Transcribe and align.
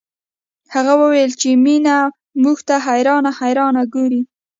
هغې 0.73 0.93
وويل 1.01 1.31
چې 1.41 1.49
مينه 1.63 1.97
موږ 2.43 2.57
ته 2.67 2.75
حيرانه 2.87 3.31
حيرانه 3.39 3.81
ګوري 3.93 4.21